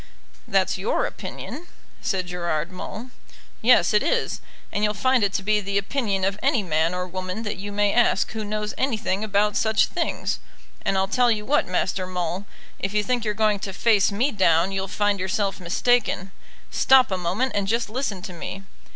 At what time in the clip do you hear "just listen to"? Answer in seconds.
17.67-18.33